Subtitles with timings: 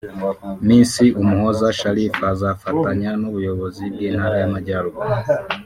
[0.67, 5.13] Miss Umuhoza Sharifa azafatanya n’Ubuyobozi bw’Intara y’Amajyaruguru